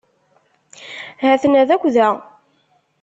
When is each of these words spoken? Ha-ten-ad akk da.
Ha-ten-ad 1.21 1.69
akk 1.75 1.81
da. 1.95 2.09